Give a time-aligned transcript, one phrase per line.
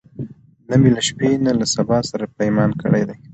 [0.69, 3.15] نه می له شپې نه له سبا سره پیمان کړی دی